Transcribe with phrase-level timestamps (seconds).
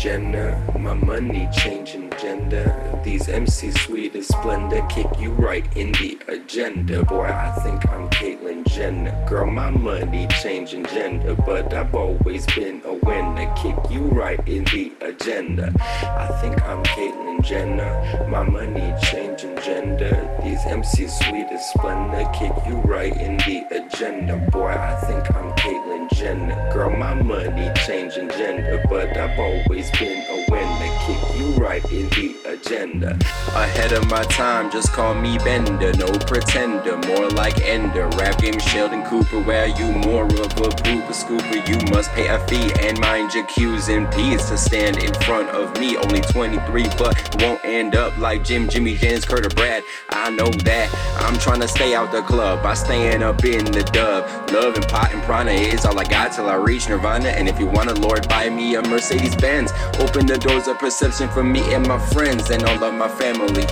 [0.00, 0.56] Jenner.
[0.78, 2.74] My money changing gender.
[3.04, 4.80] These MCs sweet as splendor.
[4.88, 7.04] Kick you right in the agenda.
[7.04, 9.12] Boy, I think I'm Caitlyn Jenner.
[9.28, 11.34] Girl, my money changing gender.
[11.34, 13.52] But I've always been a winner.
[13.56, 15.72] Kick you right in the agenda.
[15.80, 18.28] I think I'm Caitlyn Jenner.
[18.28, 20.14] My money changing gender.
[20.44, 22.30] These MCs sweet as splendor.
[22.32, 24.36] Kick you right in the agenda.
[24.52, 26.72] Boy, I think I'm Caitlyn Jenner.
[26.72, 28.84] Girl, my money changing gender.
[28.88, 30.92] But I've always been a winner.
[31.06, 33.18] Kick you right in the agenda.
[33.54, 35.92] Ahead of my time, just call me Bender.
[35.94, 38.08] No pretender, more like Ender.
[38.18, 41.58] Rap game Sheldon Cooper, where you more of a pooper scooper.
[41.68, 45.48] You must pay a fee and mind your Q's and P's to stand in front
[45.50, 45.96] of me.
[45.96, 49.82] Only 23, but won't end up like Jim, Jimmy, James, Kurt, or Brad.
[50.10, 50.88] I know that
[51.20, 54.50] I'm trying to stay out the club by staying up in the dub.
[54.50, 57.28] Love and pot and prana is all I got till I reach Nirvana.
[57.28, 59.72] And if you want a Lord, buy me a Mercedes Benz.
[59.98, 63.66] Open the doors of perception for me and my friends and all of my family.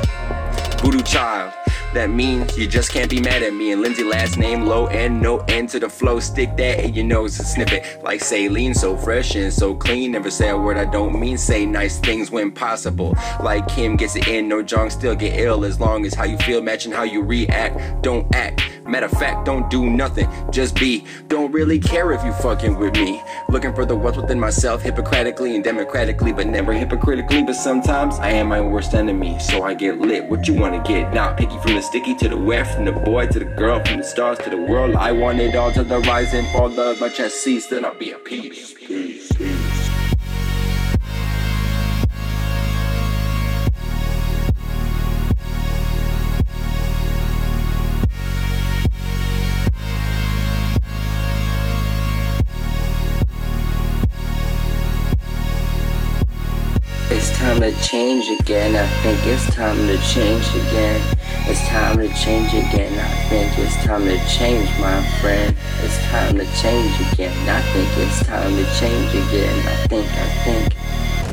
[0.81, 1.53] Voodoo child.
[1.94, 3.72] That means you just can't be mad at me.
[3.72, 6.20] And Lindsay last name low and no end to the flow.
[6.20, 8.75] Stick that in your nose and snip it like saline.
[8.75, 10.12] So fresh and so clean.
[10.12, 11.39] Never say a word I don't mean.
[11.39, 13.17] Say nice things when possible.
[13.42, 15.64] Like Kim gets it in, no junk still get ill.
[15.64, 18.02] As long as how you feel matching how you react.
[18.02, 18.62] Don't act.
[18.89, 21.05] Matter of fact, don't do nothing, just be.
[21.28, 23.23] Don't really care if you fucking with me.
[23.50, 27.42] Looking for the wealth within myself, hypocritically and democratically, but never hypocritically.
[27.42, 30.24] But sometimes I am my worst enemy, so I get lit.
[30.24, 31.12] What you wanna get?
[31.12, 33.98] Not picky from the sticky to the west, from the boy to the girl, from
[33.98, 34.96] the stars to the world.
[34.96, 37.94] I want it all to the rise and fall of my chest sees, then I'll
[37.94, 38.74] be a peace.
[38.74, 39.87] Peace, peace.
[57.38, 58.74] Time to change again.
[58.74, 61.00] I think it's time to change again.
[61.46, 62.92] It's time to change again.
[62.98, 65.56] I think it's time to change, my friend.
[65.82, 67.32] It's time to change again.
[67.48, 69.56] I think it's time to change again.
[69.68, 70.76] I think, I think,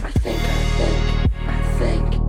[0.06, 1.02] I think, I think,
[1.48, 2.26] I think.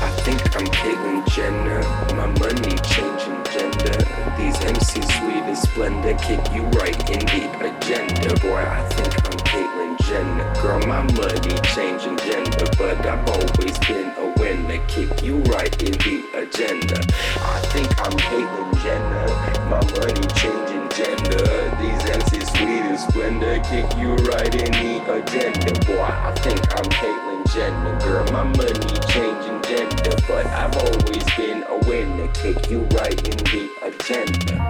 [0.00, 1.82] I think I'm Caitlyn Jenner.
[2.16, 3.98] My money changing gender.
[4.38, 6.14] These MCs sweet as splendor.
[6.14, 8.40] Kick you right in the agenda.
[8.40, 9.09] Boy, I think
[10.10, 12.66] Girl, my money changing gender.
[12.76, 14.84] But I've always been a winner.
[14.88, 16.98] Kick you right in the agenda.
[17.38, 19.28] I think I'm Caitlyn Jenner.
[19.70, 21.46] My money changing gender.
[21.78, 23.60] These MCs sweet as splendor.
[23.60, 25.78] Kick you right in the agenda.
[25.86, 28.00] Boy, I think I'm Caitlyn Jenner.
[28.00, 30.16] Girl, my money changing gender.
[30.26, 32.26] But I've always been a winner.
[32.34, 34.69] Kick you right in the agenda.